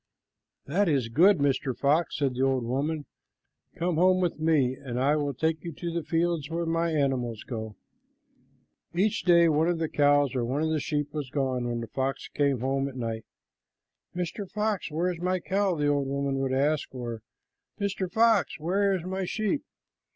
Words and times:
"That 0.65 0.89
is 0.89 1.09
good, 1.09 1.37
Mr. 1.37 1.77
Fox," 1.77 2.17
said 2.17 2.33
the 2.33 2.41
old 2.41 2.63
woman. 2.63 3.05
"Come 3.75 3.97
home 3.97 4.19
with 4.19 4.39
me, 4.39 4.75
and 4.75 4.99
I 4.99 5.15
will 5.15 5.35
take 5.35 5.63
you 5.63 5.71
to 5.73 5.93
the 5.93 6.01
fields 6.01 6.49
where 6.49 6.65
my 6.65 6.89
animals 6.91 7.43
go." 7.43 7.75
Each 8.95 9.21
day 9.21 9.47
one 9.47 9.67
of 9.67 9.77
the 9.77 9.87
cows 9.87 10.33
or 10.33 10.43
one 10.43 10.63
of 10.63 10.71
the 10.71 10.79
sheep 10.79 11.13
was 11.13 11.29
gone 11.29 11.67
when 11.67 11.81
the 11.81 11.87
fox 11.87 12.27
came 12.29 12.61
home 12.61 12.87
at 12.89 12.95
night. 12.95 13.25
"Mr. 14.15 14.49
Fox, 14.49 14.89
where 14.89 15.11
is 15.11 15.19
my 15.19 15.39
cow?" 15.39 15.75
the 15.75 15.85
old 15.85 16.07
woman 16.07 16.39
would 16.39 16.51
ask, 16.51 16.95
or, 16.95 17.21
"Mr. 17.79 18.11
Fox, 18.11 18.57
where 18.59 18.95
is 18.95 19.03
my 19.03 19.23
sheep?" 19.23 19.61